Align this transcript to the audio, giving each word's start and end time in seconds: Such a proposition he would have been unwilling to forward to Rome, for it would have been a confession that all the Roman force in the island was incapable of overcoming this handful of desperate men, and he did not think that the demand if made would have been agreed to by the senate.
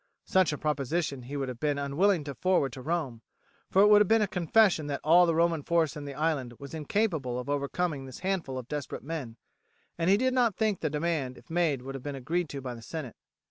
Such 0.25 0.51
a 0.51 0.57
proposition 0.57 1.21
he 1.21 1.37
would 1.37 1.47
have 1.47 1.59
been 1.59 1.77
unwilling 1.77 2.23
to 2.23 2.33
forward 2.33 2.73
to 2.73 2.81
Rome, 2.81 3.21
for 3.69 3.83
it 3.83 3.87
would 3.87 4.01
have 4.01 4.07
been 4.07 4.23
a 4.23 4.27
confession 4.27 4.87
that 4.87 4.99
all 5.03 5.27
the 5.27 5.35
Roman 5.35 5.61
force 5.61 5.95
in 5.95 6.05
the 6.05 6.15
island 6.15 6.55
was 6.57 6.73
incapable 6.73 7.37
of 7.37 7.47
overcoming 7.47 8.05
this 8.05 8.21
handful 8.21 8.57
of 8.57 8.67
desperate 8.67 9.03
men, 9.03 9.37
and 9.99 10.09
he 10.09 10.17
did 10.17 10.33
not 10.33 10.55
think 10.57 10.79
that 10.79 10.87
the 10.91 10.97
demand 10.97 11.37
if 11.37 11.51
made 11.51 11.83
would 11.83 11.93
have 11.93 12.01
been 12.03 12.15
agreed 12.15 12.49
to 12.49 12.61
by 12.61 12.73
the 12.73 12.81
senate. 12.81 13.15